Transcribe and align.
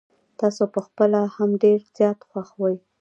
تاسو 0.39 0.63
په 0.73 0.79
خپله 0.87 1.19
هم 1.35 1.49
ډير 1.63 1.79
زيات 1.95 2.19
خوښ 2.29 2.49
وې. 2.61 2.75